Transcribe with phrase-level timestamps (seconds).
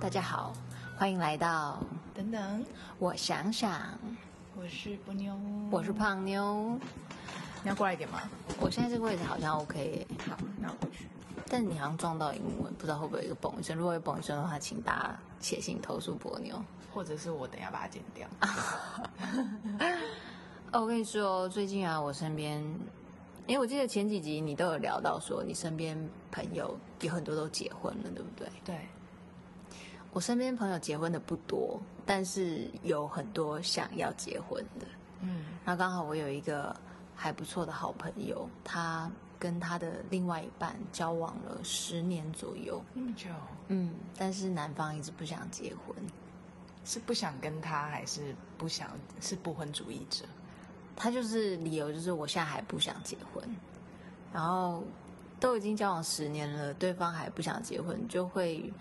[0.00, 0.54] 大家好，
[0.96, 1.78] 欢迎来到
[2.14, 2.64] 等等，
[2.98, 3.78] 我想想，
[4.56, 5.38] 我是波妞，
[5.70, 6.78] 我是胖妞，
[7.62, 8.22] 你要过来一点吗？
[8.58, 11.06] 我现在这个位置好像 OK，好，那我过去。
[11.50, 13.76] 但你好像撞到萤幕，不知道会不会有一个嘣一声。
[13.76, 16.58] 如果有嘣一声的话，请大家写信投诉波妞，
[16.94, 18.26] 或者是我等一下把它剪掉。
[20.72, 22.58] 哦，我跟你说，最近啊，我身边，
[23.46, 25.94] 因为我记得前几集你都有聊到说，你身边
[26.32, 28.48] 朋友有很多都结婚了，对不对？
[28.64, 28.78] 对。
[30.12, 34.86] 我身边朋友结婚的不多，但是有很多想要结婚的。
[35.20, 36.74] 嗯，然后刚好我有一个
[37.14, 43.28] 还不错的好朋友，他跟他的另外一半交往了十年左右，那么久。
[43.68, 45.94] 嗯，但是男方一直不想结婚，
[46.84, 50.24] 是不想跟他，还是不想是不婚主义者？
[50.96, 53.48] 他就是理由就是我现在还不想结婚，
[54.32, 54.82] 然后
[55.38, 58.72] 都已经交往十年了，对方还不想结婚，就会。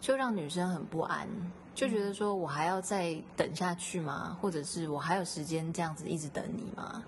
[0.00, 1.28] 就让女生很不安，
[1.74, 4.38] 就觉得说我还要再等下去吗？
[4.40, 7.02] 或者是我还有时间这样子一直等你吗？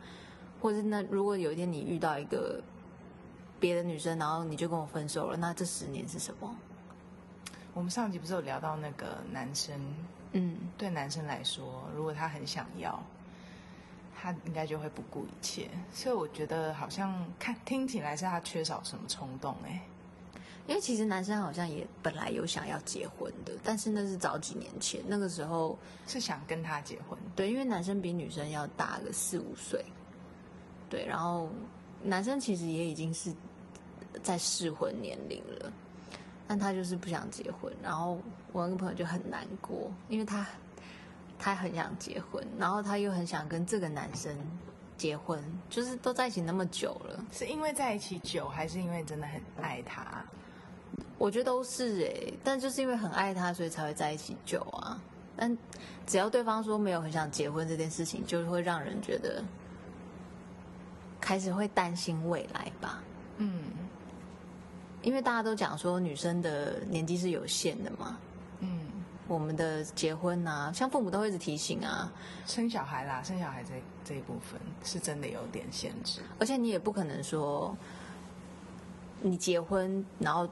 [0.61, 2.63] 或者是那如果有一天你遇到一个
[3.59, 6.55] 别的女生，然后你就跟我分手了，那这十年是什么？
[7.73, 9.81] 我们上集不是有聊到那个男生，
[10.33, 13.01] 嗯，对男生来说，如果他很想要，
[14.21, 15.71] 他应该就会不顾一切。
[15.93, 19.81] 所以我觉得好像看听起来是他缺少什么冲动哎、欸。
[20.67, 27.19] 因为其实男生好像也本来有想要结婚的，但是那是早几年前，那个时候是想跟他结婚。
[27.35, 29.85] 对，因为男生比女生要大个四五岁。
[30.89, 31.49] 对，然后
[32.03, 33.33] 男生其实也已经是
[34.23, 35.73] 在适婚年龄了，
[36.47, 37.73] 但他就是不想结婚。
[37.83, 38.19] 然后
[38.53, 40.47] 我那个朋友就很难过，因为他
[41.39, 44.37] 他很想结婚，然后他又很想跟这个男生
[44.97, 50.25] 结婚，就是都在一起那么久了，是因为在一起久，还是因为真的很爱他？
[51.21, 54.99] 我觉得都是哎，但就是因为很爱他，所以才会在一起久啊。
[55.37, 55.55] 但
[56.07, 59.45] 只要对方说没有很想结婚这件事情，就会让人觉得
[61.21, 63.03] 开始会担心未来吧。
[63.37, 63.65] 嗯，
[65.03, 68.17] 因为大家都讲说女生的年纪是有限的嘛。
[68.61, 68.81] 嗯，
[69.29, 72.11] 我们的结婚啊，像父母都会一直提醒啊，
[72.47, 77.77] 生小孩啦，生小孩这这一部分是真的有点限制，而且你也不可能说
[79.21, 80.49] 你结婚然后。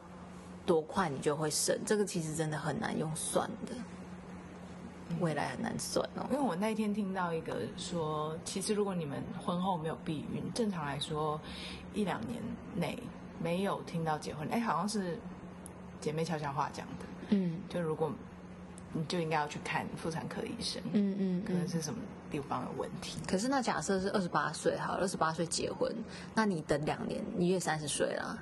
[0.68, 1.74] 多快你就会生？
[1.86, 3.72] 这个其实真的很难用算的，
[5.18, 6.26] 未来很难算哦。
[6.30, 11.40] 因为我那天听到一个说，其实如果你们婚后没有避孕，正常来说
[11.94, 12.42] 一两年
[12.74, 13.02] 内
[13.42, 15.18] 没有听到结婚，哎，好像是
[16.02, 17.06] 姐妹悄悄话讲的。
[17.30, 18.12] 嗯，就如果
[18.92, 20.82] 你就应该要去看妇产科医生。
[20.92, 21.98] 嗯嗯，可能是什么
[22.30, 23.18] 地方有问题。
[23.26, 25.90] 可是那假设是二十八岁，好，二十八岁结婚，
[26.34, 28.38] 那你等两年，你也三十岁了。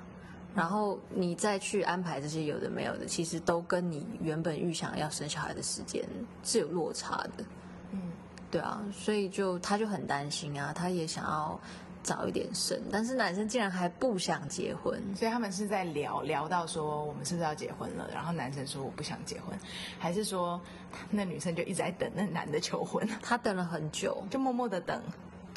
[0.57, 6.03] 然后你再去安排这些有的没有的，其实都跟你原本预想要生小孩的时间
[6.43, 7.45] 是有落差的。
[7.91, 8.01] 嗯，
[8.49, 11.59] 对啊，所以就他就很担心啊，他也想要
[12.01, 19.55] 早一点生，但是男生竟然还不想结婚，所以他们是在聊聊到说我们是不是要结婚了，然后男生说我不想结婚，
[19.99, 20.59] 还是说
[21.11, 23.07] 那女生就一直在等那男的求婚？
[23.21, 24.99] 他等了很久，就默默的等。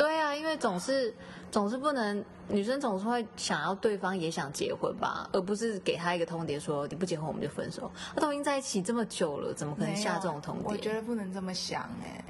[0.01, 1.15] 对啊，因为总是
[1.51, 7.93] 总是不能，女生总是会想要对方也想结婚吧，而不是给他一个通牒说你不结婚我们就分手。
[8.15, 10.71] 他都已经在一起这么久了，怎么可能下这种通牒？
[10.71, 12.25] 我觉得不能这么想哎，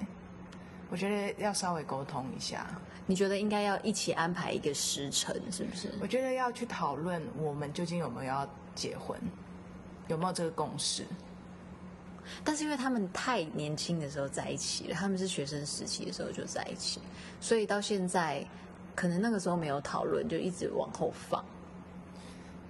[0.90, 2.66] 我觉得要稍微沟通一下。
[3.06, 5.92] 你觉得应该要一起安排一个时辰，是不是？
[6.00, 9.16] 我觉得要去讨论我们究竟有没有要结婚，
[10.08, 11.04] 有没有这个共识。
[12.44, 17.00] 但是因为他们太年轻的时候在一起了，他们是学生时期的时候就在一起，
[17.40, 18.46] 所以到现在
[18.94, 21.44] 可能那个时候没有讨论，就一直往后放。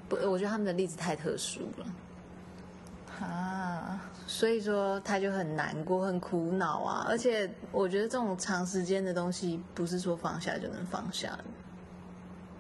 [0.09, 7.07] 不，我觉得他们的例子太特殊了啊，所以说他就很难过、很苦恼啊。
[7.09, 11.45] 而且我觉得这种长时间的东西不是说放下就能放下的。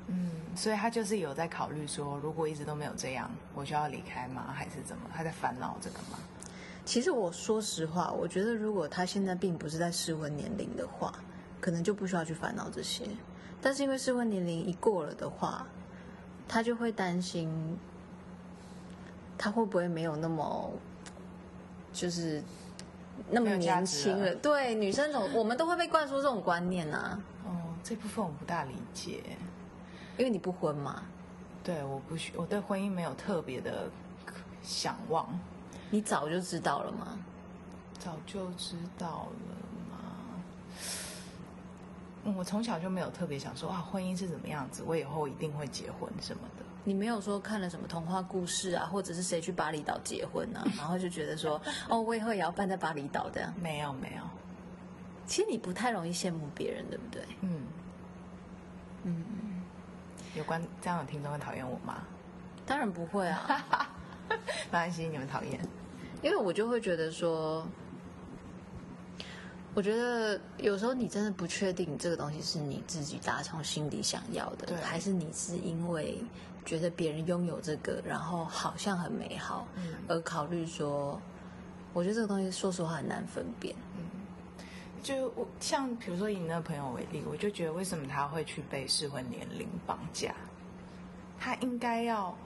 [0.08, 4.52] 嗯，所以他就是有在考虑说，如果一直都没有这样，我就要离开吗？
[4.54, 5.04] 还是怎么？
[5.14, 6.18] 他在烦恼这个吗？
[6.90, 11.14] 其实我说实话，我觉得如果他现在并不是在适婚年龄的话，
[11.60, 13.04] 可能就不需要去烦恼这些。
[13.62, 15.64] 但是因为适婚年龄一过了的话，
[16.48, 17.78] 他就会担心，
[19.38, 20.72] 他会不会没有那么，
[21.92, 22.42] 就是
[23.30, 24.34] 那么年轻了？
[24.34, 27.22] 对，女生总我们都会被灌输这种观念啊。
[27.46, 29.22] 哦，这部分我不大理解，
[30.18, 31.04] 因为你不婚嘛。
[31.62, 33.88] 对，我不需，我对婚姻没有特别的
[34.60, 35.28] 想望。
[35.90, 36.92] 你早就知道了
[40.70, 46.64] 吗？，，，，，，，，，，，，，，，，，，，，，，，，，，，，，，，，，，，，，，，，，，，，，，，，，，，，，，，，，，，，，，，，，，，，，，，，，，，，，，，，，，，，，，，，，，，，，，，，，，，，，，，，，，，，，，，，，，，，，，，，，，，，，，，，，，，，，，，，，，，，，，，，，，，，，，，，，，，，，，，，，，，，，，，，，，，，，，，，，，，，，，，，，，，，，，，，，，，，，，，，，，，，，，，，，，，，，，，，，嗯，我从小就没有特别想说啊，婚姻是怎么样子，我以后一定会结婚什么的。
[46.84, 53.52] 你没有说看了什么童话故事啊，或者是谁去巴厘岛结婚啊，然后就觉得说，哦，我以后也要办在巴厘岛这样？
[53.58, 54.22] 没有，没有。
[55.26, 57.22] 其实你不太容易羡慕别人，对不对？
[57.40, 57.66] 嗯
[59.04, 59.24] 嗯。
[60.36, 62.02] 有关这样的听众会讨厌我吗？
[62.66, 63.88] 当然不会啊，
[64.28, 65.58] 没关系，你们讨厌。
[66.22, 67.66] 因为我就会觉得说，
[69.72, 76.18] 我觉得有时候你真的不确定这个东西是你自己打从心底想要的，对还是你是因为
[76.64, 81.20] 觉得别人拥有这个，然后好像很美好，嗯、而考虑说，
[81.94, 83.74] 我觉得这个东西说实话很难分辨。
[83.96, 84.04] 嗯，
[85.02, 90.34] 就我像比如说以你那个朋友为例，我就觉得为什么他会去被适婚年龄绑架？
[91.38, 92.36] 他应该要，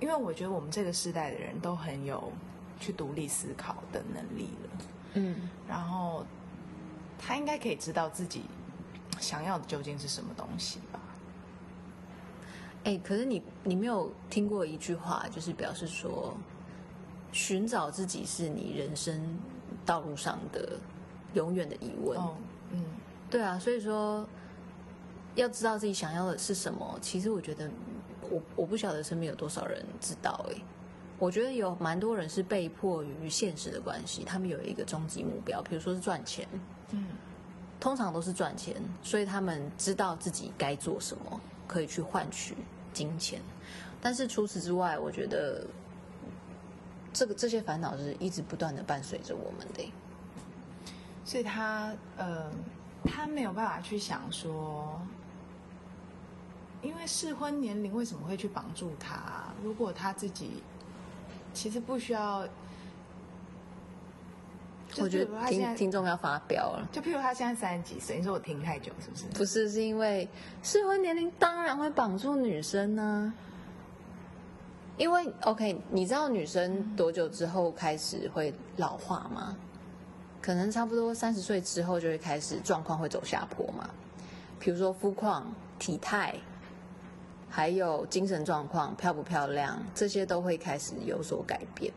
[0.00, 2.32] 因为我觉得我们这个时代的人都很有。
[2.80, 4.70] 去独立思考的能力了，
[5.14, 5.36] 嗯，
[5.68, 6.24] 然后
[7.18, 8.44] 他应该可以知道自己
[9.20, 10.98] 想要的究竟是什么东西吧？
[12.84, 16.34] 哎，可是你你没有听过一句话，就是表示说，
[17.30, 19.38] 寻找自己是你人生
[19.84, 20.78] 道路上的
[21.34, 22.18] 永远的疑问。
[22.18, 22.34] 哦，
[22.70, 22.82] 嗯，
[23.28, 24.26] 对啊，所以说
[25.34, 27.70] 要知道自己想要的是什么，其实我觉得
[28.30, 30.56] 我我不晓得身边有多少人知道，哎。
[31.20, 36.48] 我觉得有蛮多人是被迫于现实的关系，他们有一个终极目标，比如说是赚钱，
[36.92, 37.08] 嗯，
[37.78, 41.38] 通常都是赚钱，所以他们知道自己该做什么，
[41.68, 42.56] 可以去换取
[42.94, 43.38] 金钱。
[44.00, 45.66] 但是除此之外，我觉得
[47.12, 49.92] 这个这些烦恼是一直不断的伴随着我们的，
[51.26, 52.50] 所以他呃，
[53.04, 54.98] 他没有办法去想说，
[56.80, 59.52] 因为适婚年龄为什么会去绑住他？
[59.62, 60.62] 如果他自己。
[61.52, 62.46] 其实不需要，
[64.98, 66.88] 我觉得听听众要发飙了。
[66.90, 69.24] 就譬如他现在三十几岁，你说我听太久是不是？
[69.38, 70.28] 不是，是因为
[70.62, 73.34] 适婚年龄当然会绑住女生呢、啊。
[74.96, 79.56] 因为 OK，你知道女生多久之后开始会老化吗？
[80.42, 83.88] 可能差不多三十岁之后就会开始状况会走下坡嘛。
[84.58, 85.46] 比如说肤况、
[85.78, 86.34] 体态。
[87.50, 91.92] 还有精神状况、漂不漂亮，这些都会开始有所改变。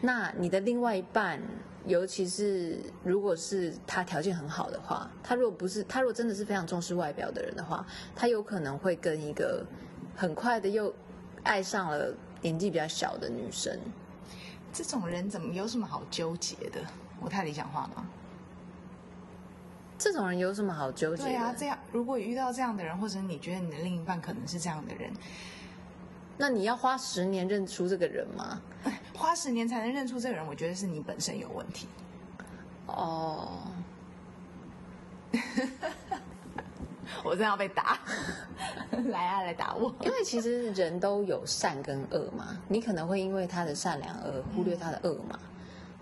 [0.00, 1.42] 那你的另外一半，
[1.84, 7.84] 尤其是如果是他条件很好的话，他如果不是，他如果真的是非常重视外表的人的话，
[8.14, 9.66] 他有可能会跟一个
[10.14, 10.94] 很快的又
[11.42, 13.76] 爱上了年纪比较小的女生。
[14.72, 16.80] 这种人怎么有什么好纠结的？
[17.20, 18.06] 我太理想化了？
[19.98, 21.28] 这种人有什么好纠结的？
[21.30, 25.12] 对啊，这样如果遇到这样的人，或者你觉得你的另一半可能是这样的人，
[26.36, 28.60] 那你要花十年认出这个人吗？
[29.12, 31.88] 花十年才能认出这个人，我觉得是你本身有问题。
[32.86, 33.62] 哦，
[37.24, 37.98] 我真要被打，
[39.10, 39.92] 来啊，来打我！
[40.02, 45.48] 因为其实人都有善跟恶嘛，你可能会因为他的善良而忽略他的恶嘛，嗯、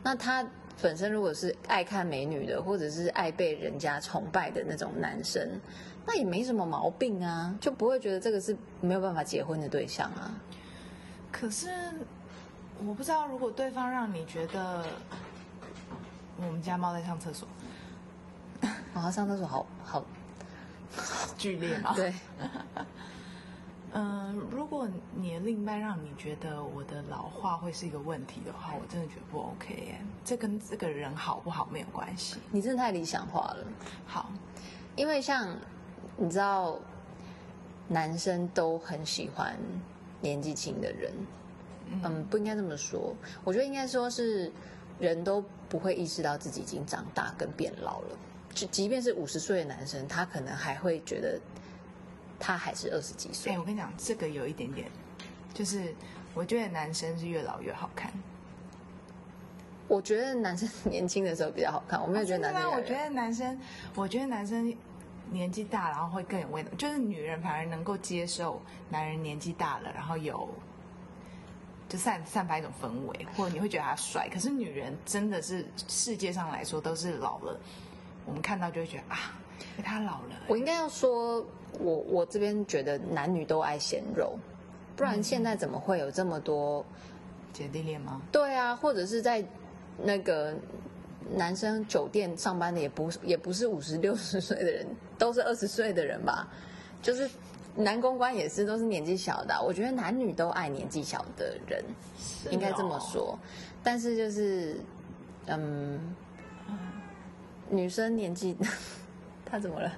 [0.02, 0.46] 那他。
[0.82, 5.60] 本身如果是爱看美女的，或者是爱被人家崇拜的那种男生，
[6.06, 10.34] 那也没什么毛病啊，就不会觉得这个是没有办法结婚的对象啊。
[11.32, 11.68] 可是
[12.84, 14.84] 我不知道，如果对方让你觉得
[16.36, 17.48] 我们家猫在上厕所，
[18.94, 20.04] 啊，上厕所好好
[21.38, 21.94] 剧烈吗？
[21.96, 22.12] 对。
[23.92, 29.98] 嗯，如果你的另一半让你觉得我的老化会是一个问题的话，我真的觉得不 OK 耶。
[30.22, 32.36] 这跟这个人好不好没有关系。
[32.50, 33.64] 你真的太理想化了。
[34.04, 34.30] 好，
[34.96, 35.48] 因为像
[36.16, 36.78] 你知道，
[37.88, 39.56] 男生都很喜欢
[40.20, 41.12] 年纪轻的人。
[42.02, 43.14] 嗯，不应该这么说。
[43.44, 44.52] 我觉得应该说是
[44.98, 48.18] 人都不会意识到自己已经长大跟变老了。
[48.52, 51.40] 就即便是五十岁的男生，他可能还会觉得。
[52.38, 53.52] 他还是二十几岁。
[53.52, 54.90] 哎，我跟你讲，这个有一点点，
[55.54, 55.94] 就是
[56.34, 58.12] 我觉得男生是越老越好看。
[59.88, 62.72] 我觉得男生年轻的时候比较好看，我没有觉得男生。
[62.72, 63.60] 我觉得男生，
[63.94, 64.76] 我觉得男生
[65.30, 66.70] 年纪大，然后会更有味道。
[66.76, 70.48] 就是女人反而能够接受男人年纪大了，然后有
[71.88, 74.28] 就散散发一种氛围，或者你会觉得他帅。
[74.28, 77.56] 可是女人真的是世界上来说都是老了，
[78.24, 79.38] 我们看到就会觉得啊，
[79.84, 80.34] 他老了。
[80.48, 81.46] 我应该要说。
[81.78, 84.38] 我我这边觉得男女都爱鲜肉，
[84.96, 86.84] 不然现在怎么会有这么多
[87.52, 88.20] 姐弟恋吗？
[88.32, 89.44] 对啊，或者是在
[90.02, 90.54] 那个
[91.34, 94.86] 男生酒店上班的也不也不是五十六十岁的人，
[95.18, 96.48] 都是二十岁的人吧？
[97.02, 97.28] 就是
[97.74, 99.60] 男公关也是都是年纪小的啊。
[99.60, 101.84] 我觉得男女都爱年纪小的人，
[102.50, 103.38] 应该这么说。
[103.82, 104.76] 但是就是
[105.46, 106.00] 嗯，
[107.70, 108.56] 女生年纪。
[109.48, 109.92] 他怎么了？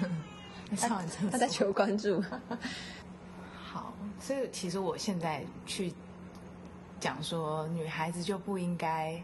[0.76, 2.22] 他他在求关注。
[3.56, 5.92] 好，所以其实我现在去
[7.00, 9.20] 讲说，女孩子就不应该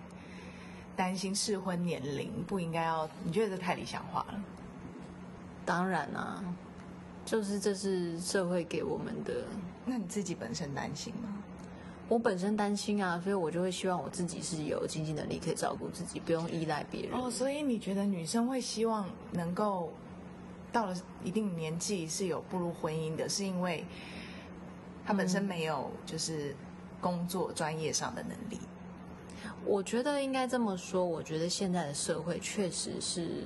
[0.96, 3.08] 担心适婚年龄，不应该要。
[3.24, 4.42] 你觉得这太理想化了？
[5.64, 6.42] 当然啊，
[7.24, 9.44] 就是这是社会给我们的。
[9.86, 11.36] 那你自己本身担心吗？
[12.08, 17.12] 我本身担心啊，所以我就会希望我自己是有经济能力可以照顾自己，不用依赖别人。
[17.18, 19.92] 哦，所以你觉得女生会希望能够
[20.72, 23.84] 到了一定年纪是有步入婚姻的，是因为
[25.04, 26.54] 他本身没有就是
[27.00, 28.58] 工作专业上的能力？
[29.44, 31.04] 嗯，我觉得应该这么说。
[31.04, 33.44] 我觉得现在的社会确实是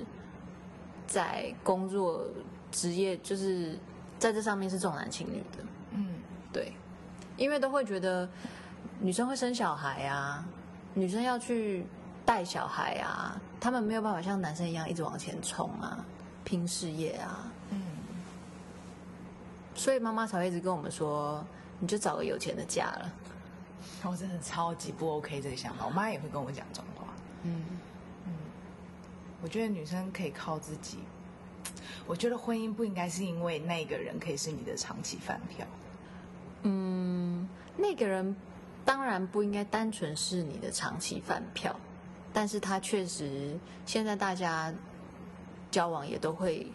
[1.07, 2.25] 在工作
[2.71, 3.77] 职业，就是
[4.19, 5.63] 在这上面是重男轻女的。
[5.91, 6.07] 嗯，
[6.51, 6.73] 对。
[7.37, 8.29] 因为都会觉得
[9.01, 10.45] 女生会生小孩啊，
[10.93, 11.85] 女生要去
[12.25, 16.05] 带小孩啊，他们没有办法像男生一样一直往前冲啊，
[16.45, 17.51] 拼事业啊。
[17.71, 17.81] 嗯。
[19.75, 21.45] 所以妈妈才会一直跟我们说，
[21.79, 23.13] 你就找个有钱的嫁了。
[24.03, 27.07] 我真的超级不 OK 这个想法，我妈也会跟我讲这种话。
[27.43, 27.65] 嗯
[28.25, 28.33] 嗯。
[29.41, 30.99] 我觉得女生可以靠自己。
[32.07, 35.65] 我觉得婚姻不应该是因为那个人可以是你的长期饭票。
[36.61, 38.35] 嗯，那个人
[38.85, 41.75] 当然不应该单纯是你的长期饭票，
[42.31, 44.71] 但是他确实现在大家
[45.75, 46.65] 交往也都会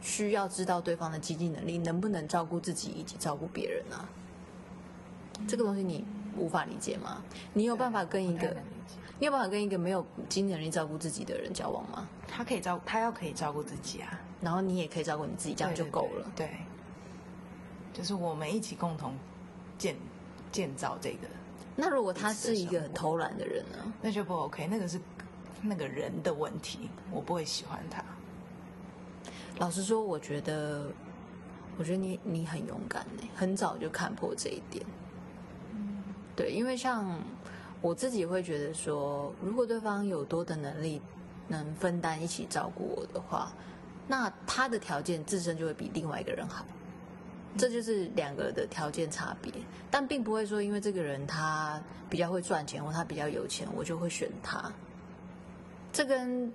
[0.00, 4.08] 需要知道对方的经济能力能不能照顾自己以及照顾别人啊。
[5.40, 6.04] 嗯、这个东西你
[6.38, 7.24] 无法理解吗？
[7.54, 8.56] 你有办法跟一个
[9.18, 12.08] 你有办法跟一个没有经济能力照顾自己的人交往吗？
[12.28, 16.30] 他可以照，他要可以照顾自己啊，然后你也可以照顾你自己，这样就够了。
[16.36, 16.46] 对。
[16.46, 16.60] 对对
[17.94, 19.12] 就是我们一起共同
[19.76, 19.96] 建
[20.52, 21.26] 建造这个。
[21.74, 23.92] 那如果他是一个很偷懒的人呢？
[24.00, 25.00] 那就不 OK，那个是
[25.62, 28.04] 那个人的问题，我不会喜欢他。
[29.58, 30.86] 老实说，我觉得，
[31.78, 34.84] 我觉得你你很勇敢呢，很早就看破这一点。
[35.72, 36.02] 嗯，
[36.34, 37.18] 对，因为像
[37.80, 41.00] 我自己会觉得说，如果对方有多的能力
[41.48, 43.50] 能分担一起照顾我的话，
[44.06, 46.64] 那他的条件自身就会比另外一个人好。
[47.58, 49.50] 这就是两个的条件差别，
[49.90, 54.70] 但并不会说因为这个人他比较会赚钱或他比较有钱，我就会选他。
[55.90, 56.52] 这跟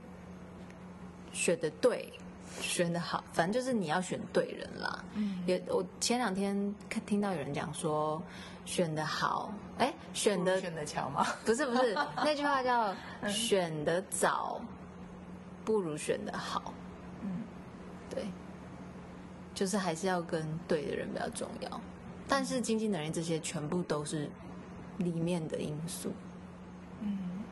[1.33, 2.13] 选的对、
[2.59, 5.03] 选的好，反正就是你要选对人啦。
[5.13, 8.21] 嗯，也我前两天看听到有人讲说，
[8.65, 11.25] 选的好，哎，选的选的巧吗？
[11.45, 12.93] 不 是不是， 那句话叫
[13.27, 14.59] 选的早
[15.63, 16.73] 不如选的好。
[17.21, 17.43] 嗯，
[18.09, 18.25] 对。
[19.53, 21.81] 就是还是要跟对的人比较重要，
[22.25, 24.29] 但是经济能力这些全部都是
[24.97, 26.09] 里面的因素。
[27.01, 27.43] 嗯，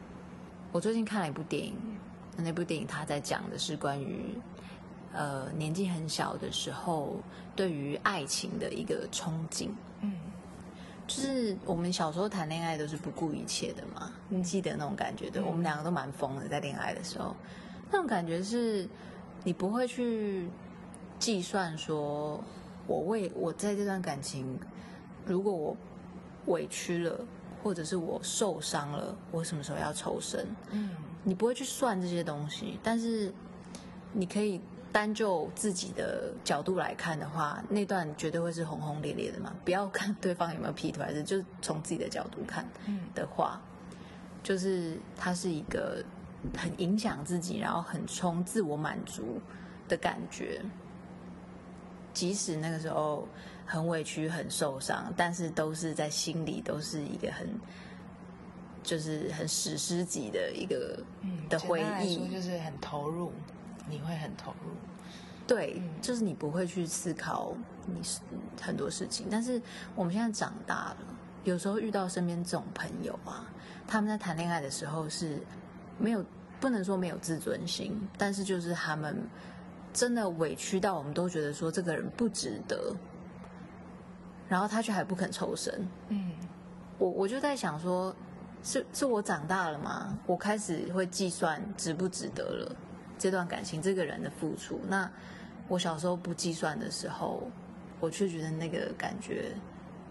[0.72, 1.76] 我最近看了一部电影，
[2.38, 4.34] 那部电影他在讲的是关于
[5.14, 7.18] 呃年纪很小的时候
[7.56, 9.70] 对于爱情的一个憧憬。
[10.02, 10.14] 嗯，
[11.08, 15.30] 就是我们小时候谈恋爱都是不顾一切的嘛，你记得那种感觉？
[15.30, 17.36] 对，我们两个都蛮疯的，在恋爱的时候，
[17.92, 18.88] 那种感觉是
[19.44, 20.50] 你不会去。
[21.20, 22.42] 计算说，
[22.88, 24.58] 我为我在这段感情，
[25.26, 25.76] 如果我
[26.46, 27.20] 委屈了，
[27.62, 30.48] 或者是我受伤了，我什么时候要抽身？
[30.72, 30.92] 嗯，
[31.26, 33.34] 你不会去算这些东西，但是
[34.14, 39.54] 你可以单就自己的角度来看的话，那段绝对会是轰轰烈烈的嘛。
[39.64, 42.68] 不要看对方有没有劈腿，还是就是从自己的角度看
[43.14, 43.62] 的话，
[44.44, 46.04] 就是它是一个
[46.58, 49.40] 很影响自己，然后很冲自我满足
[49.88, 50.62] 的感觉。
[52.12, 53.28] 即使那个时候
[53.66, 57.48] 很委屈、很受伤，但是都是在心里都是一个很，
[58.82, 61.00] 就是很史诗级的一个
[61.48, 63.32] 的回忆，就是很投入，
[63.90, 64.72] 你会很投入。
[65.48, 67.54] 对，嗯、就是你不会去思考
[67.86, 68.20] 你是
[68.62, 69.28] 很多事情。
[69.30, 69.62] 但是
[69.96, 70.98] 我们现在长大了，
[71.44, 73.46] 有时候遇到身边这种朋友啊，
[73.88, 75.42] 他们在谈恋爱的时候是
[75.98, 76.24] 没有，
[76.60, 79.18] 不能说没有自尊心，但是就是他们。
[79.92, 82.96] 真的委屈到我们都觉得说这个人不值得，
[84.48, 85.74] 然后他却还不肯抽身。
[86.10, 86.32] 嗯，
[87.00, 88.16] 我我就在想说，
[88.64, 90.16] 是是我长大了吗？
[90.28, 92.76] 我开始会计算值不值得了
[93.20, 94.80] 这段感情，这个人的付出。
[94.88, 95.08] 那
[95.68, 97.44] 我小时候不计算的时候，
[98.00, 99.52] 我却觉得那个感觉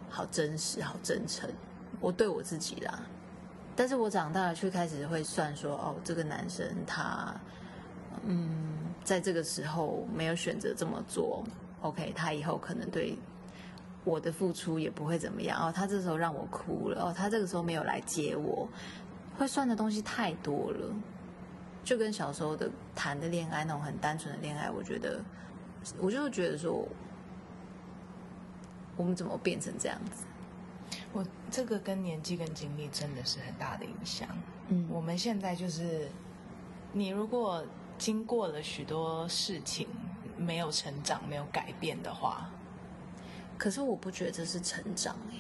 [0.09, 1.51] 好真实、好真诚。
[1.99, 3.01] 我对我自己啦，
[3.75, 7.35] 但是我长大了却开始会算说，哦，这个男生他，
[8.25, 8.69] 嗯。
[9.05, 11.43] 在这个时候没有选择这么做
[11.81, 13.17] ，OK，他以后可能对
[14.05, 15.73] 我的付出也不会怎么样哦。
[15.75, 18.69] 他这时候让我哭了哦，他这个时候没有来接我，
[19.39, 20.95] 会算的东西太多了，
[21.89, 25.25] 就跟小时候的谈的恋爱那种很单纯的恋爱，我觉得，
[25.99, 26.87] 我就是觉得说，
[28.95, 30.27] 我们怎么变成这样子？
[31.15, 34.29] 我这个跟年纪跟经历真的是很大的影响。
[34.69, 36.11] 嗯，我们现在就是，
[36.93, 37.65] 你如果
[37.97, 39.89] 经过了许多事情，
[40.37, 42.51] 没有成长，没有改变的话，
[43.57, 45.37] 可是我不觉得这是成长哎。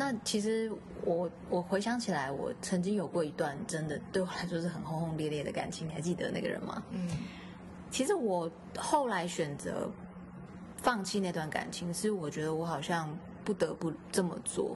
[0.00, 0.72] 那其实
[1.04, 6.82] 我我回想起来，我曾经有过一段真的对我来说是很轰轰烈烈的感情，你还记得那个人吗？
[6.88, 7.06] 嗯，
[7.90, 9.90] 其实我后来选择
[10.78, 13.14] 放弃那段感情，是我觉得我好像
[13.44, 14.74] 不得不这么做。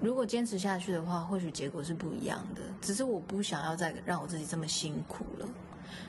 [0.00, 2.62] 如果坚持下去的话，或许结果是不一样的。
[2.80, 5.48] 只是我不想要再让我自己这么辛苦了，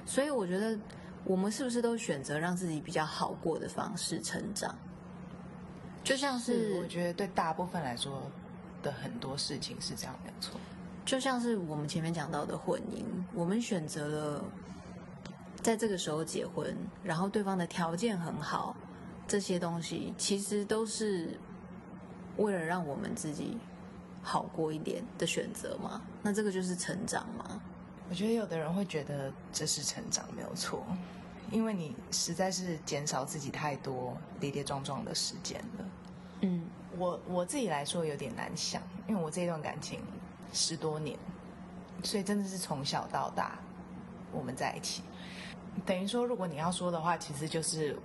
[0.05, 0.77] 所以我觉得
[1.23, 4.77] 我们是不是都选择让自己比较好过的方式成长？
[6.03, 8.21] 就像是，是我觉得对大部分来说
[8.83, 10.59] 的很多事情是这样没有错。
[11.03, 14.45] 就像是我们前面讲到的婚姻，我们选择了
[15.61, 18.75] 在这个时候结婚，然后对方的条件很好，
[19.27, 21.39] 这些东西其实都是
[22.37, 23.57] 为了让我们自己
[24.21, 26.01] 好过一点的选择嘛。
[26.21, 27.59] 那这个就是成长吗？
[28.09, 30.85] 我觉得有的人会觉得这是成长没有错。
[31.51, 35.85] 因为你实在是减少自己太多跌跌撞撞的时间了。
[36.41, 36.63] 嗯，
[36.97, 39.99] 我我自己来说有点难想，因为我这段感情
[40.51, 41.17] 十多年，
[42.03, 43.57] 所以真的是从小到大
[44.31, 45.03] 我们在一起。
[45.85, 47.97] 等于说，如果你要说的话，其实就是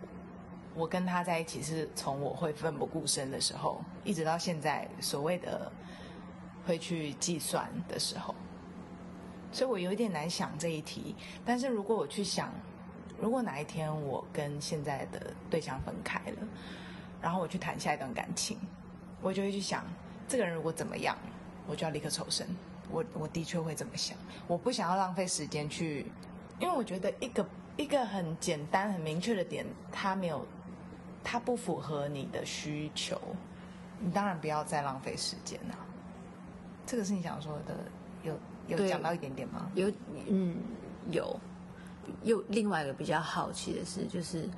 [0.75, 5.71] 我跟他在一起是从我会奋不顾身的时候，一直到现在所谓的
[6.67, 8.35] 会去计算的时候，
[9.53, 11.15] 所以我有一点难想这一题。
[11.45, 12.53] 但是如果我去想。
[13.21, 16.37] 如果哪一天我跟现在的对象分开了，
[17.21, 18.57] 然后我去谈下一段感情，
[19.21, 19.85] 我就会去想，
[20.27, 21.17] 这个人如果怎么样，
[21.67, 22.47] 我就要立刻抽身。
[22.91, 26.07] 我我的确会这么想，我不想要浪费时间去，
[26.59, 27.47] 因为我觉得一个
[27.77, 30.47] 一个很简单很明确的点，他没有，
[31.23, 33.21] 他不符合你的需求，
[34.01, 35.77] 你当然不要再浪费时间了。
[36.87, 37.77] 这个是你想说的，
[38.23, 38.35] 有
[38.67, 39.71] 有讲到一点点吗？
[39.75, 39.93] 有，
[40.29, 40.57] 嗯，
[41.11, 41.39] 有。
[42.23, 44.49] 又另外一个比较好奇的是，就是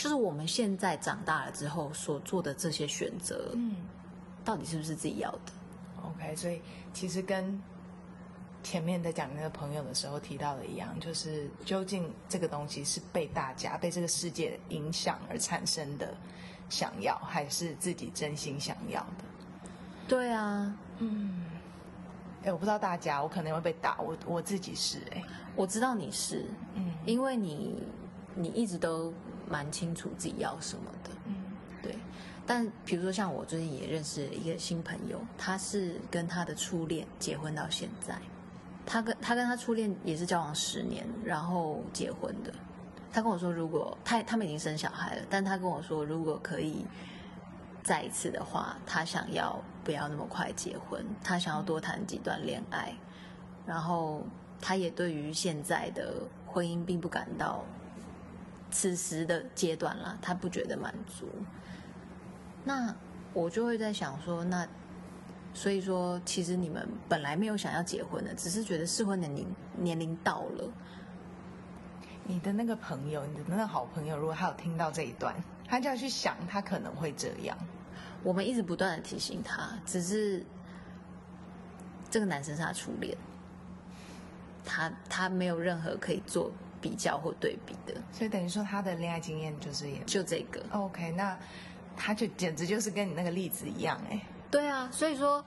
[0.00, 3.76] 就是我们现在长大了之后所做的这些选择，嗯，
[4.42, 5.52] 到底是不是自己要的
[6.02, 6.62] ？OK，所以
[6.94, 7.60] 其实跟
[8.62, 16.14] 前面在讲那个朋友的时候提到的一样，就是究竟这个东西是被大家、被这个世界影响而产生的
[16.70, 19.24] 想要，还是自己真心想要的？
[20.08, 21.44] 对啊，嗯，
[22.42, 25.22] 哎，我不知道大家，我可能会被打，我我自己是哎。
[25.56, 27.82] 我知道你是，嗯，因为你
[28.34, 29.12] 你一直都
[29.50, 31.34] 蛮清楚自己要什么的，嗯，
[31.82, 31.94] 对。
[32.46, 38.16] 但比如说像我最近也认识了一个新朋友，他是跟他的初恋结婚到现在，
[38.86, 42.52] 他跟他跟他初恋也是交往十年，然后结婚的。
[43.12, 46.86] 他跟我说，如果他他们已经生小孩了，但他跟我说，如果可以
[47.82, 52.94] 再一次的话，他想要不要那么快结婚，他想要多谈几段恋爱，
[53.66, 54.22] 然后。
[54.62, 57.64] 他也对于现在的婚姻并不感到
[58.70, 61.28] 此时的阶段啦，他不觉得满足。
[62.64, 62.94] 那
[63.32, 64.66] 我就会在想说，那
[65.52, 70.72] 所以说，其实你们本来没有想要结婚的，只是觉得适婚年龄年龄到了。
[72.24, 75.34] 你的那个朋友，你的那个好朋友，如果他有听到这一段，
[75.66, 77.58] 他就要去想，他可能会这样。
[78.22, 80.44] 我们一直不断的提醒他，只是
[82.08, 83.16] 这个男生是他初恋。
[84.64, 90.60] 他他没有任何可以做比较或对比的，所以等于说他的恋爱经验就是也就这个。
[90.72, 91.38] OK，那
[91.96, 94.20] 他就简直就是跟你那个例子一样哎。
[94.50, 95.44] 对啊，所以说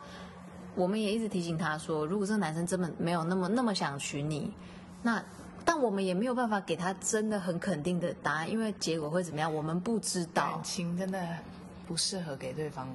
[0.76, 4.54] 我们也一直提醒他说，如果这个男生真的没有那么那么想娶你，
[5.02, 5.24] 那
[5.66, 10.52] 但我们也没有办法给他真的很肯定的答案，因为结果会怎么样，我们不知道。
[10.52, 11.38] 感情真的
[11.88, 12.88] 不适合给对方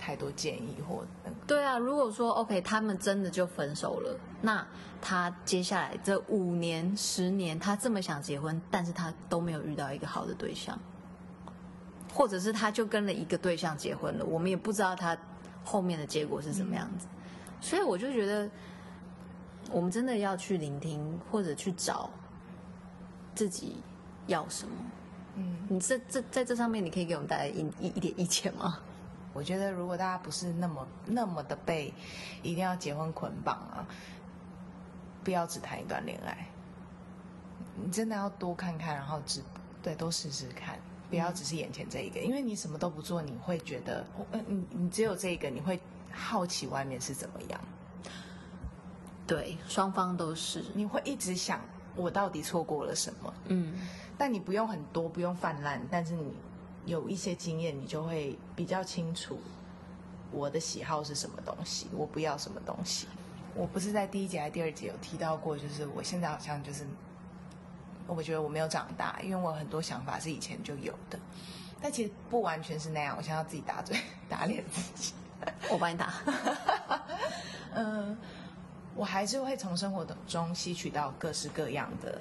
[0.00, 1.36] 太多建议或那个。
[1.46, 4.66] 对啊，如果说 OK，他们真的就分手了，那。
[5.02, 10.78] 他接下来这五年、十年，他这么想结婚，但是他都没有遇到一个好的对象，
[12.12, 15.16] 或者是他就跟了一个对象结婚了，我们也不知道他
[15.64, 17.06] 后面的结果是什么样子。
[17.62, 18.50] 所以我就觉得，
[19.70, 22.10] 我们真的要去聆听，或者去找
[23.34, 23.76] 自己
[24.26, 24.74] 要什么。
[25.36, 28.78] 嗯，你这这在这上面，你可以给我们带来一一一点意见吗？
[29.32, 31.92] 我觉得，如果大家不是那么那么的被
[32.42, 33.86] 一定要结婚捆绑啊。
[35.22, 36.46] 不要只谈一段恋爱，
[37.76, 39.42] 你真的要多看看，然后只
[39.82, 40.78] 对多试试看，
[41.10, 45.78] 不要只是眼前这一个，因为你什么都不做，你会觉得，嗯，你你只有这一个，你会
[46.10, 47.60] 好奇外面是怎么样。
[49.26, 50.64] 对，双方都是。
[50.74, 51.60] 你会一直想
[51.94, 53.34] 我到底错过了什么？
[53.48, 53.74] 嗯，
[54.16, 56.32] 但你不用很多，不用泛滥，但是你
[56.90, 59.38] 有一些经验，你就会比较清楚
[60.32, 63.06] 我的喜好是什么东西，我不要什么东西。
[63.54, 66.84] 我不是在第一节还是第二节有提到过，就是我现在好像就是，
[68.08, 71.18] 我觉得我没有长大，因为我很多想法是以前就有的，
[71.80, 73.14] 但其实不完全是那样。
[73.16, 73.96] 我想要自己打嘴
[74.28, 75.12] 打脸自己，
[75.70, 76.12] 我帮你打。
[77.74, 78.18] 嗯。
[78.96, 82.20] 我还是会从生活中吸取到各式各样的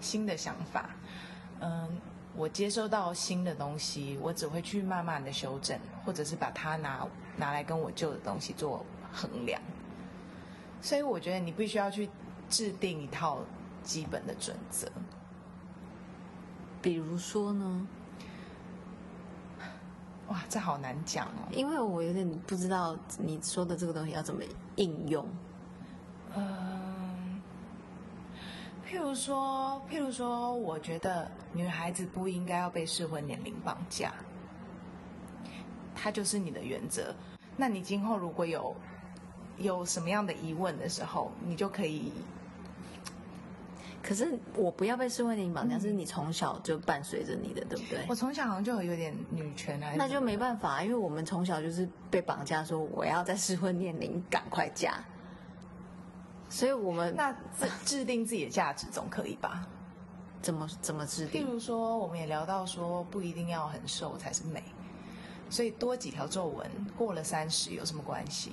[0.00, 0.90] 新的想法。
[1.60, 1.98] 嗯，
[2.38, 7.04] 我接收到新的东西，我只会去慢慢的修正，或者是把它拿
[7.36, 9.60] 拿来跟我旧的东西做衡量。
[10.80, 12.08] 所以我觉得你必须要去
[12.48, 13.40] 制定一套
[13.82, 14.88] 基本的准则。
[16.80, 17.88] 比如说呢？
[20.28, 24.44] 哇，这好难讲哦，因为我有点不知道你说的这个东西要怎么
[24.76, 25.26] 应用。
[26.36, 26.67] 嗯，
[28.88, 34.14] 譬如说，譬如说，我觉得女孩子不应该要被适婚年龄绑架，
[35.94, 37.14] 它就是你的原则。
[37.54, 38.74] 那你今后如果有
[39.58, 42.12] 有什么样的疑问的时候，你就可以。
[44.02, 47.98] 可是我不要被适婚年龄绑架，嗯、是你从小就伴随着你的，对不对？
[48.08, 54.94] 我从小好像就有点女权啊，那就没办法，因为我们从小就是被绑架，说我要在适婚年龄赶快嫁。
[56.48, 57.38] 所以我们那制
[57.84, 59.66] 制定自己的价值总可以吧？
[60.40, 61.46] 怎么怎么制定？
[61.46, 64.62] 譬如说，我们也聊到说，不一定要很瘦才是美，
[65.50, 68.52] 所以多几条皱纹过了三十有什么关系？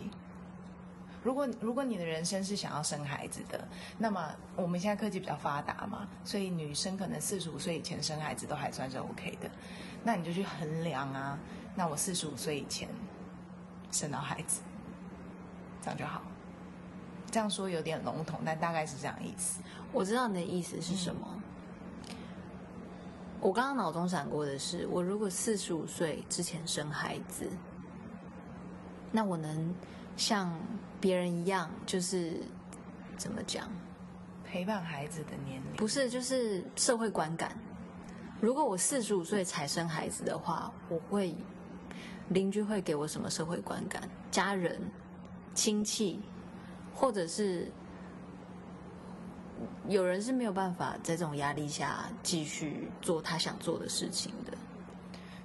[1.24, 9.50] 如果如果你的人生是想要生孩子的，那么我们现在科技比较发达嘛，所以女生可能四十五岁以前生孩子都还算是 OK 的，
[10.04, 11.40] 那你就去衡量啊，
[11.76, 12.90] 那我四十五岁以前
[13.92, 14.62] 生到孩子，
[15.82, 16.22] 这样就好。
[17.36, 19.60] 这样说有点笼统，但大概是这样意思。
[19.92, 21.28] 我知道你的意思是什么。
[22.08, 22.14] 嗯、
[23.42, 27.50] 我刚刚脑中闪过的是，我如果四十五岁之前生孩子，
[29.12, 29.76] 那我能
[30.16, 30.58] 像
[31.02, 32.42] 别人一样，就是
[33.18, 33.70] 怎么讲？
[34.46, 35.76] 陪伴孩子的年龄？
[35.76, 37.52] 不是，就是社会观感。
[38.40, 41.36] 如果我四十五岁才生孩子的话，我会
[42.30, 44.10] 邻居会给我什么社会观感？
[44.32, 44.80] 家人、
[45.54, 46.22] 亲戚。
[46.96, 47.70] 或者是
[49.88, 54.58] 有人是没有办法在这种压力下继续做他想做的事情的，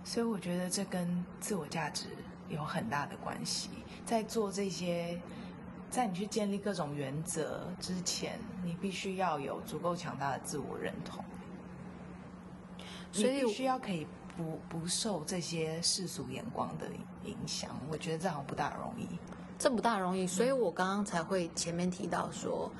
[0.05, 2.07] 所以我觉得这跟自我价值
[2.49, 3.69] 有很大的关系。
[4.07, 5.21] 在做这些，
[5.91, 11.23] 在你去建立各种原则之前，你必须要有足够强大的自我认同，
[13.13, 16.87] 所以必须要可以不不受这些世俗眼光的
[17.25, 17.71] 影响。
[17.91, 19.07] 我觉得这好像不大容易。
[19.61, 22.73] 这不大容易，所以我刚刚才会前面提到说，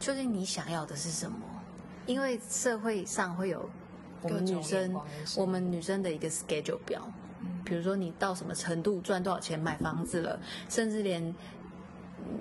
[0.00, 1.36] 究竟你想要的是什么？
[2.06, 3.68] 因为社会上会有
[4.22, 4.98] 我们女生，
[5.36, 7.06] 我们女生的一个 schedule 表，
[7.62, 10.40] 比如说你到什么程度赚多少钱买房子了，
[10.70, 11.34] 甚至连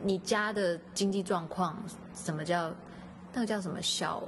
[0.02, 1.78] 你家的经济状况，
[2.16, 2.74] 什么叫
[3.34, 4.24] 那个叫什么小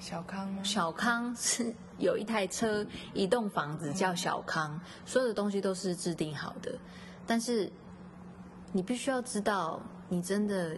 [0.00, 0.64] 小康吗？
[0.64, 6.76] 小康是有一台车，一栋房子叫小康，所有的东西都是制定好的，
[7.24, 7.70] 但是。
[8.72, 10.76] 你必须要知道，你真的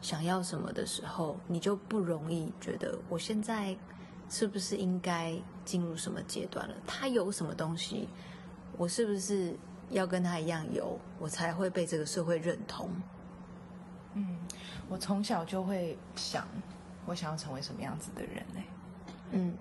[0.00, 3.76] 想要什么的时候，你就不容易觉得我现在
[4.28, 6.74] 是不是应该进入什么阶段了？
[6.86, 8.08] 他有什么东西，
[8.76, 9.56] 我是不是
[9.90, 12.88] 要跟他一样有，我才会被这个社会认同？
[14.14, 14.38] 嗯，
[14.88, 16.46] 我从小就会想，
[17.06, 18.60] 我想要成为什么样子的人呢？
[19.32, 19.56] 嗯，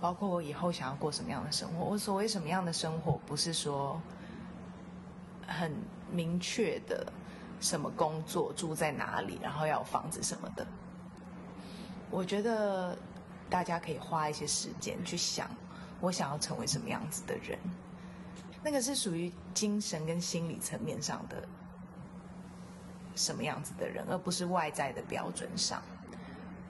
[0.00, 1.84] 包括我以后想要过什么样的生活。
[1.84, 4.00] 我所谓什么样的生活，不是说
[5.46, 5.72] 很
[6.10, 7.12] 明确的。
[7.60, 10.64] 什么工作，住在哪里，然后要有房子什么的。
[12.08, 12.96] 我觉得
[13.50, 15.50] 大家可以花一些时间去想，
[16.00, 17.58] 我想要成为什么样子的人。
[18.62, 21.42] 那个是属于精神跟心理层面上的
[23.16, 25.82] 什么样子的人，而不是外在的标准上。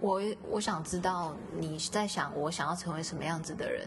[0.01, 3.87] 我我想知道你在想我想要成为什么样子的人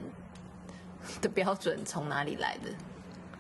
[1.20, 2.70] 的标准从哪里来的？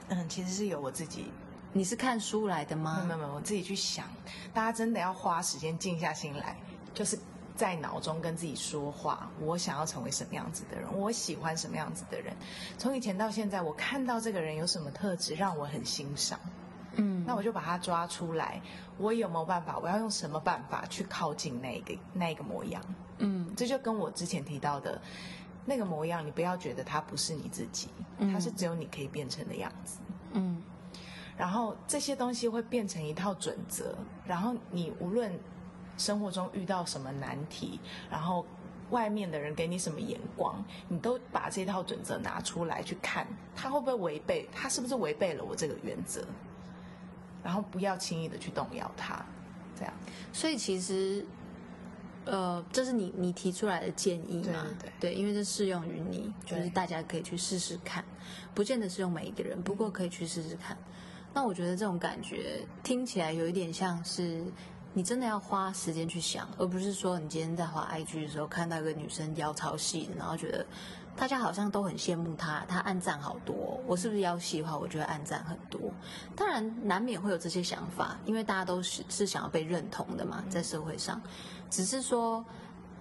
[0.08, 1.32] 嗯，其实是有我自己。
[1.73, 3.03] 你是看书来的吗？
[3.07, 4.05] 没有没有，我自己去想。
[4.53, 6.57] 大家真的要花时间静下心来，
[6.93, 7.17] 就是
[7.55, 9.31] 在脑中跟自己说话。
[9.39, 10.88] 我想要成为什么样子的人？
[10.93, 12.36] 我喜欢什么样子的人？
[12.77, 16.38] 从以前到现在，我看到这个人有什么特质让我很欣赏，
[16.95, 18.62] 嗯，那我就把他抓出来。
[18.97, 19.77] 我有没有办法？
[19.79, 22.84] 我要用什么办法去靠近那个那个模样？
[23.19, 25.01] 嗯，这就跟我之前提到的
[25.63, 27.88] 那个模样，你不要觉得它不是你自己，
[28.19, 29.99] 它是只有你可以变成的样子。
[30.34, 30.62] 嗯。
[31.41, 33.95] 然后这些东西会变成一套准则，
[34.27, 35.34] 然后你无论
[35.97, 37.80] 生活中遇到什么难题，
[38.12, 38.45] 然后
[38.91, 43.25] 外面的人给你什么眼光，你都把这套准则拿出来去看，
[43.56, 44.47] 他会不会违背？
[44.54, 46.23] 他是不是违背了我这个原则？
[47.43, 49.25] 然后不要轻易的去动摇它，
[49.75, 49.91] 这样。
[50.32, 51.25] 所以其实，
[52.25, 54.67] 呃，这是你你提出来的建议嘛？
[54.80, 58.06] 对对，对，因为这适用于你，就是大家可以去试试看，
[58.54, 60.77] 不见得适用每一个人，不过可以去试试看。
[61.34, 64.44] 那我觉得这种感觉听起来有一点像是
[64.94, 70.65] 你真的要花时间去想，而不是说你今天在滑 IG 的时候看到一个女生腰超细，然后觉得
[71.15, 75.80] 大家好像都很羡慕她，她暗赞好多，我是不是腰细的话，我就会暗赞很多。
[76.36, 81.22] 当然难免会有这些想法，因为大家都是是想要被认同的嘛，在社会上，
[81.70, 82.44] 只是说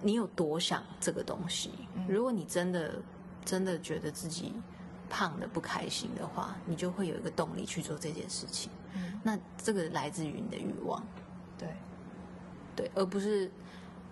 [0.01, 1.71] 你有多想这个东西。
[2.07, 2.93] 如果你真的
[3.43, 4.53] 真的觉得自己。
[5.11, 8.71] 胖的不开心的话，你就会有一个动力去做这件事情。
[8.93, 11.05] 嗯，那这个来自于你的欲望，
[11.57, 11.67] 对，
[12.73, 13.51] 对，而不是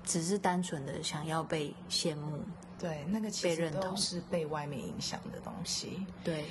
[0.03, 2.43] 只是单纯的想要被羡慕。
[2.77, 6.05] 对，那个其实都是被外面影响的东西。
[6.23, 6.45] 对，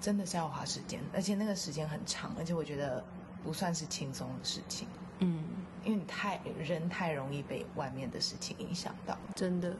[0.00, 3.02] 真的是要花时间，而且那个时间很长，而且我觉得
[3.42, 4.86] 不算是轻松的事情。
[5.20, 5.44] 嗯，
[5.82, 9.74] 因为你太人太容易被外面的事情影响到，真的。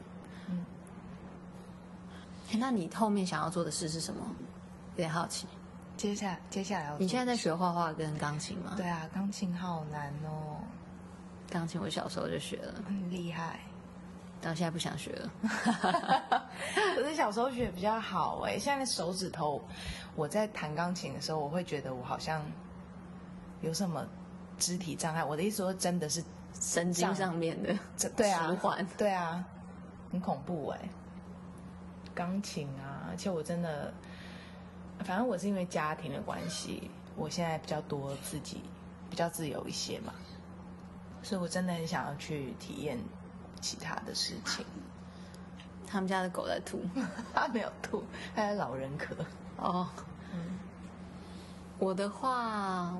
[0.49, 0.65] 嗯。
[2.53, 4.21] 那你后面想要做的事是什么？
[4.95, 5.47] 有点好奇。
[5.97, 8.73] 接下来接下来要，你现在在学画画跟钢琴吗？
[8.77, 10.57] 对啊，钢琴好难哦。
[11.49, 13.59] 钢琴我小时候就学了，很厉害。
[14.39, 15.31] 但现在不想学了。
[16.95, 19.59] 可是小时候学比较好哎，现在手指头，
[20.15, 22.41] 我在弹钢琴的时候，我会觉得我好像
[23.61, 24.05] 有什么
[24.59, 25.23] 肢体障碍。
[25.23, 26.23] 我的意思说，真的是
[26.59, 28.55] 神经上面的这对啊，
[28.95, 29.43] 对啊，
[30.11, 30.79] 很恐怖哎。
[32.17, 33.93] 钢琴啊，而且我真的，
[35.05, 38.63] 反正我是因为家庭的关系，我现在比较多自己
[39.07, 40.11] 比较自由一些嘛，
[41.21, 42.97] 所以我真的很想要去体验
[43.61, 44.65] 其他的事情。
[45.85, 46.81] 他们家的狗在吐，
[47.35, 48.03] 它没有吐，
[48.35, 49.13] 它在老人咳。
[49.57, 49.87] 哦，
[50.33, 50.57] 嗯，
[51.77, 52.97] 我的话，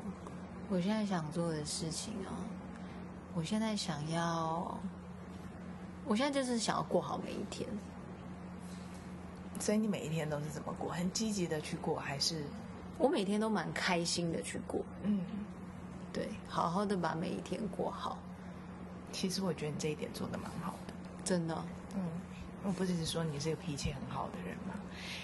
[0.70, 2.38] 我现在想做的事情啊，
[3.34, 4.80] 我现在想要，
[6.06, 7.68] 我现在就是想要过好每一天。
[9.60, 10.90] 所以你每一天都是怎么过？
[10.92, 12.44] 很积极的去过，还是？
[12.98, 14.84] 我每天都蛮开心的去过。
[15.04, 15.22] 嗯，
[16.12, 18.18] 对，好好的把每一天过好。
[19.12, 20.94] 其实我觉得你这一点做的蛮好的，
[21.24, 21.66] 真的。
[21.96, 22.02] 嗯，
[22.64, 24.74] 我不只是说你是个脾气很好的人嘛。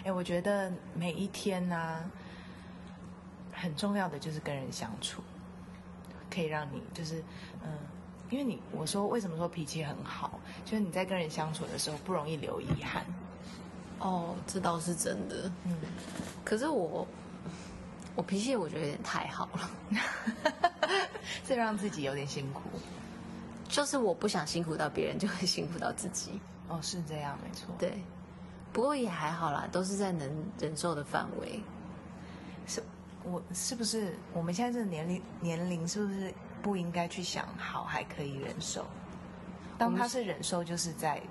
[0.04, 2.12] 哎，我觉得每一天呢、啊，
[3.52, 5.24] 很重要的就是跟人相处，
[6.30, 7.24] 可以让你就是
[7.64, 7.78] 嗯，
[8.30, 13.04] 因为你我说为什么说脾气很好，就是你在跟人相处的时候不容易留遗憾。
[14.04, 15.50] 哦，这倒是真的。
[15.64, 15.78] 嗯，
[16.44, 17.08] 可是我，
[18.16, 19.72] 我脾气我觉得有点太好了，
[21.48, 22.62] 这让自己有点辛苦。
[23.70, 26.42] 就是我不想辛苦到别人，就会辛苦到自己。
[26.68, 27.74] 哦，是这样，没错。
[27.80, 28.04] 对，
[28.74, 31.64] 不过也还好啦，都是在能忍受的范围。
[32.68, 32.84] 是，
[33.24, 38.86] 我是不是我们现在这个年龄年龄是不是不应该去想好还可以忍受？
[39.78, 41.22] 当他是忍受，就是在。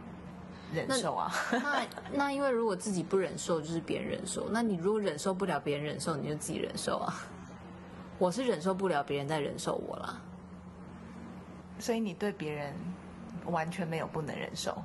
[0.73, 4.49] 忍受啊，那那，那因为如果自己不忍受，就是别人忍受。
[4.51, 7.15] 那你如果忍受不了别人忍受，你就自己忍受啊。
[8.19, 10.21] 我是忍受不了别人在忍受我啦，
[11.79, 12.75] 所以你对别人
[13.47, 14.81] 完全没有不能忍受，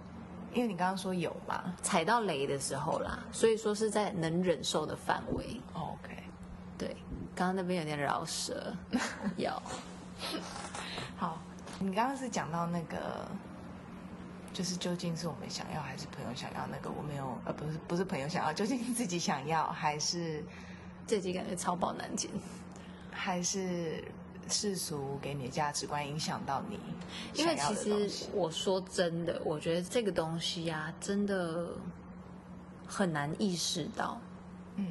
[0.53, 5.61] 因为你刚刚说有嘛，踩到雷的时候啦，所以说是在能忍受的范围。
[5.73, 6.23] OK，
[6.77, 6.95] 对，
[7.35, 8.73] 刚刚那边有点饶舌，
[9.35, 9.51] 有。
[11.15, 11.37] 好，
[11.79, 12.97] 你刚刚是讲到那个。
[14.57, 16.65] 就是究竟是我们想要，还是朋友想要？
[16.65, 20.43] 那个我没有，呃，不是，不是朋友想要，究竟自己想要，还是
[21.05, 22.31] 自己感觉超饱难减，
[23.11, 24.03] 还是
[24.49, 26.79] 世俗给你的价值观影响到你？
[27.35, 31.67] 因为其实我说真的，我觉得这个东西呀、啊，真的
[32.87, 34.19] 很难意识到。
[34.77, 34.87] 嗯，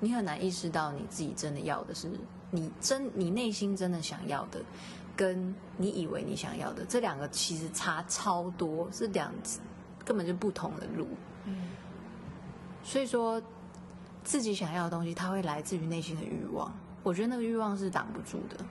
[0.00, 2.10] 你很难意识到你自己真的要的是
[2.50, 4.64] 你真，你内心真的想要的。
[5.18, 9.32] 跟你以为你想要的这两个其实差超多，是两
[10.04, 11.08] 根本就不同的路。
[11.44, 11.70] 嗯，
[12.84, 13.42] 所以说
[14.22, 16.72] 自己想要的东西，它会来自于内心的欲望。
[17.02, 18.64] 我觉得那个欲望是挡不住的，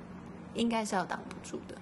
[0.53, 1.75] 应该是要挡不住的。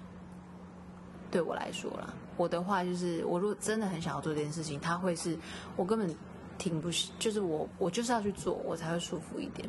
[1.30, 5.38] 对我来说啦，我的话就是，我如果真的很想要做这件事情，它会是
[5.76, 6.12] 我根本
[6.58, 9.68] 停不，就是我我就是要去做，我才会舒服一点。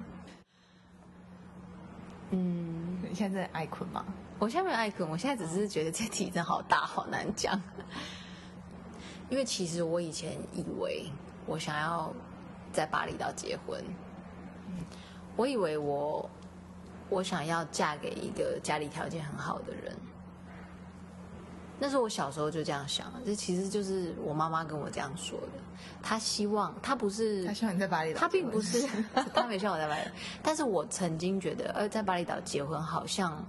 [2.32, 4.04] 嗯，你现在在爱困吗？
[4.40, 7.60] 我现在没有爱困，我现在只是觉得这题真好大，好难讲。
[9.30, 11.06] 因为其实我以前以为
[11.46, 12.14] 我想要
[12.72, 13.84] 在巴厘岛结婚，
[15.36, 16.30] 我以为我
[17.10, 19.96] 我想要嫁给一个家里条件很好的人，
[21.80, 25.48] 那是我小时候就这样想，这其实就是我妈妈跟我这样说的。
[26.02, 28.88] 她希望，她不是，她希望你在巴厘岛，她并不是，
[29.34, 30.12] 她没希望我在巴厘岛。
[30.42, 33.46] 但是我曾经觉得，呃，在巴厘岛结婚好像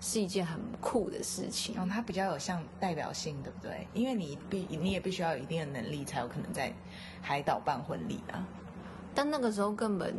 [0.00, 1.74] 是一件很酷的事情。
[1.74, 3.86] 然后它比较有像代表性，对不对？
[3.94, 6.72] 因为你必你也必须要有一定的能力，才有可能在
[7.20, 8.46] 海岛办婚礼啊。
[9.14, 10.14] 但那个时候根本，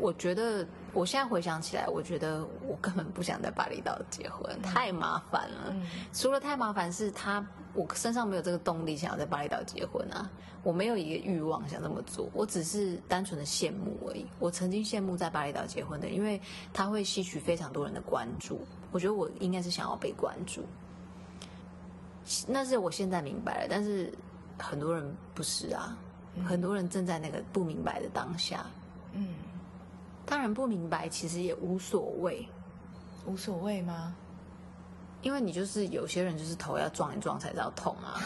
[0.00, 0.66] 我觉得。
[0.92, 5.66] 我现在回想起来，我觉得我根本不想在巴厘岛结婚，太麻烦了。
[5.68, 10.30] 嗯、除了太麻烦，是他我身上没有这个动力想要在巴厘岛结婚啊，
[10.62, 14.24] 我没有一个欲望想这么做，我只是单纯的羡慕而已。
[14.38, 16.40] 我曾经羡慕在巴厘岛结婚的，因为
[16.72, 18.62] 他会吸取非常多人的关注。
[18.96, 20.64] 我觉得我应该是想要被关注，
[22.48, 24.10] 那是我现在明白了，但是
[24.58, 25.94] 很多人不是啊，
[26.48, 28.64] 很多人正在那个不明白的当下，
[29.12, 29.34] 嗯。
[30.24, 32.48] 当然不明白，其实也无所谓，
[33.26, 34.16] 无所谓吗？
[35.20, 38.18] 因为你就是有些人就是头要撞一撞才知道痛啊。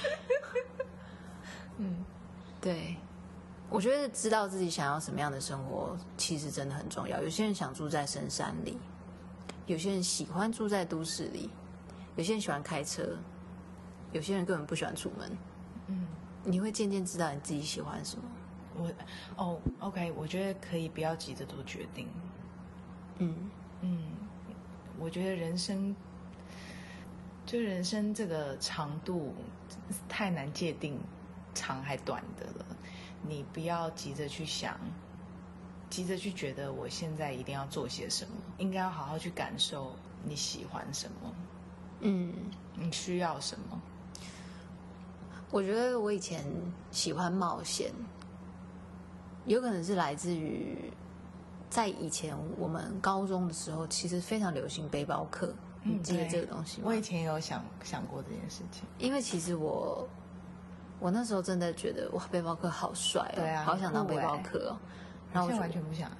[1.76, 2.02] 嗯，
[2.62, 2.96] 对，
[3.68, 7.22] 我觉得知道自己想要什么样的生活，其实真的很重要。
[7.22, 8.78] 有些人想住在深山里，
[9.66, 11.48] 有些人喜欢住在都市里，
[12.16, 13.16] 有些人喜欢开车，
[14.12, 15.30] 有些人根本不喜欢出门。
[15.86, 16.06] 嗯，
[16.44, 18.24] 你会渐渐知道你自己喜欢什么。
[18.74, 18.90] 我
[19.36, 22.08] 哦，OK，我觉得可以不要急着做决定。
[23.18, 23.50] 嗯
[23.82, 23.98] 嗯，
[24.98, 25.94] 我觉得人生
[27.44, 29.34] 就人生这个长度
[30.08, 30.98] 太难界定
[31.54, 32.66] 长还短的了。
[33.22, 34.76] 你不要急着去想，
[35.92, 41.34] 急着去觉得我现在一定要做些什么，应该要好好去感受你喜欢什么，
[42.00, 42.32] 嗯，
[42.74, 43.78] 你需要什么。
[45.50, 46.42] 我觉得我以前
[46.90, 47.92] 喜欢冒险。
[49.44, 50.90] 有可能是来自于，
[51.68, 55.52] 在以前我们高中的时候，其实非常流行背包客。
[55.82, 56.86] 你记得这个东西吗？
[56.88, 58.84] 我以前也有想想过这件事情。
[58.98, 60.08] 因为其实我，
[60.98, 64.78] 我那时候真的觉得哇，背包客好帅哦，对啊，好想当背包客哦。
[65.32, 66.10] 然后我完全不想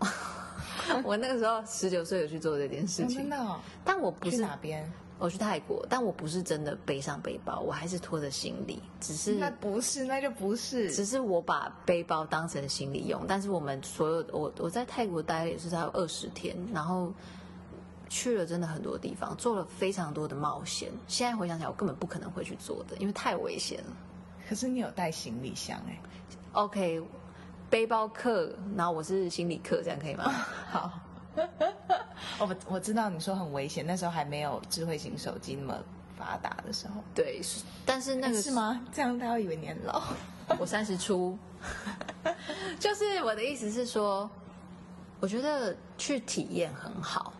[1.04, 3.60] 我那个时候十九岁有去做这件事情，真的哦。
[3.84, 4.90] 但我不是去哪边？
[5.18, 13.24] 我去泰国，但我不是真的背上背包，我还是拖着行李，只是那不是，那就不是，只是我把背包当成行李用。
[13.28, 17.12] 但是我们所有我我在泰国待了也是才有二十天，然后
[18.08, 20.90] 去了真的很多地方，做了非常多的冒险。
[21.06, 23.96] 现在回想起来，我根本不可能会去做的，因为太危险了。
[24.48, 26.00] 可是你有带行李箱哎
[26.52, 27.00] ？OK，
[27.70, 30.24] 背包客，然后我是心理客，这样可以吗？
[30.70, 31.00] 好。
[32.40, 35.78] 我我知道你说很危险，那时候还没有智慧型手机那么
[36.18, 37.02] 发达的时候。
[37.14, 37.40] 对，
[37.86, 38.84] 但是那个是吗？
[38.92, 40.02] 这样他会以为你很老。
[40.58, 41.38] 我三十出，
[42.80, 44.28] 就是我的意思是说，
[45.20, 47.32] 我觉得去体验很好，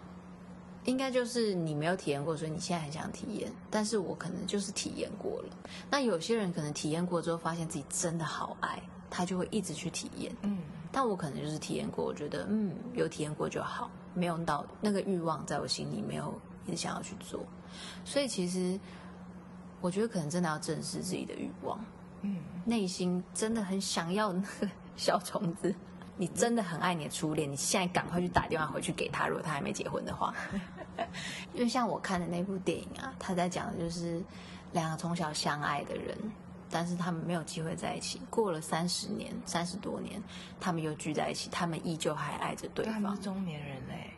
[0.84, 3.52] 应该就是你没有体验过，所以你现在很想体验。
[3.68, 5.48] 但是我可能就是体验过了。
[5.90, 10.34] 那有些人可能体验过之后，发现自己真的好爱，他就会一直去体验。
[10.42, 10.58] 嗯。
[10.92, 17.44] 但我可能就是体验过，我觉得嗯，有体验过就好，没有到那个欲望在我心里没有一直想要去做，
[18.04, 18.76] 所以其实
[19.80, 21.78] 我觉得可能真的要正视自己的欲望，
[22.22, 25.72] 嗯，内心真的很想要那个小虫子，
[26.18, 30.34] 你真的很爱你的初恋，你现在赶快去打电话回去给他，如果他还没结婚的话，
[31.54, 34.20] 因为像我看的那部电影啊，他在讲的就是
[34.72, 36.18] 两个从小相爱的人。
[36.70, 38.22] 但是他们没有机会在一起。
[38.30, 40.22] 过了三十年、三十多年，
[40.60, 42.94] 他们又聚在一起，他们依旧还爱着对方。
[42.94, 44.12] 他们是中年人嘞，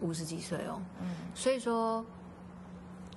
[0.00, 0.80] 五十几岁哦。
[1.00, 2.04] 嗯，所以说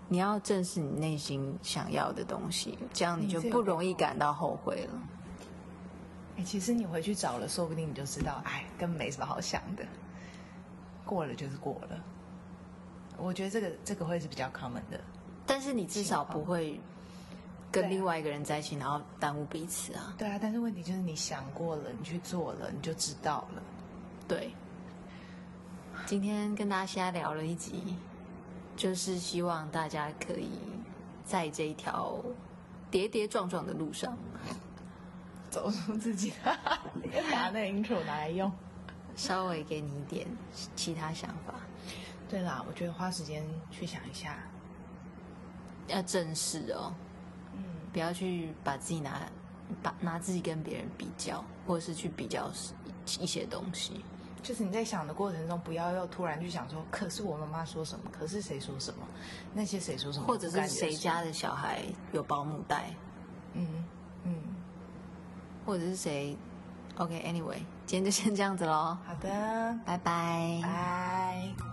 [0.07, 5.01] 你要正视你内心想要的东西，这样你就不容易感到后悔了。
[6.37, 9.83] 哎，其实你回去找了，说不定你就知道，哎，根本没什么好想的。
[11.05, 11.99] 过了就是过了。
[13.17, 15.01] 我觉得这个这个会是比较 common 的，
[15.45, 16.79] 但是你至少不会。
[17.71, 20.13] 跟另外一个人在一起，然后耽误彼此啊。
[20.17, 23.61] 对啊，但是问题就是你想过了，你去做了，你就知道了。
[24.27, 24.51] 对。
[26.05, 27.95] 今天跟大家瞎聊了一集，
[28.75, 30.49] 就是希望大家可以
[31.25, 32.17] 在这一条
[32.89, 34.17] 跌跌撞撞的路上，
[35.51, 36.57] 走出自己的，
[37.29, 38.51] 把那个 intro 拿来用，
[39.15, 40.25] 稍微给你一点
[40.75, 41.53] 其他想法。
[42.29, 44.39] 对啦，我觉得花时间去想一下，
[45.87, 46.93] 要正视哦。
[47.91, 49.21] 不要去把自己拿，
[49.81, 52.51] 把拿自己跟别人比较，或者是去比较
[53.19, 54.03] 一些东西。
[54.41, 59.05] 就是你在想的过程中，不要又突然去想说，可是我妈妈说什么，可是谁说什么，
[59.53, 61.83] 那些谁说什么，或者是谁家的小孩
[62.13, 62.95] 有保姆带，
[63.53, 63.83] 嗯
[64.23, 64.35] 嗯，
[65.65, 66.37] 或者是谁
[66.95, 68.97] ？OK，Anyway，今天就先这样子喽。
[69.05, 71.68] 好的，拜拜，拜。